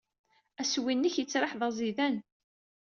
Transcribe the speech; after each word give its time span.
Assewwi-nnek 0.61 1.15
yettraḥ 1.17 1.51
d 1.59 1.61
aẓidan. 1.67 2.15